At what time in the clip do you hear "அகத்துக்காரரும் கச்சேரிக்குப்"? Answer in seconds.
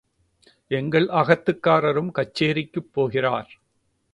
1.11-2.91